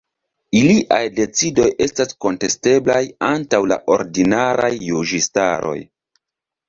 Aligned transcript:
Iliaj 0.59 1.01
decidoj 1.17 1.67
estas 1.85 2.17
kontesteblaj 2.25 3.03
antaŭ 3.29 3.61
la 3.73 3.79
ordinaraj 3.97 4.73
juĝistaroj. 4.91 5.77